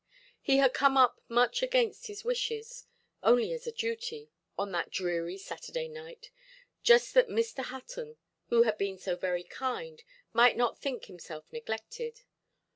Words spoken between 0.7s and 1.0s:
come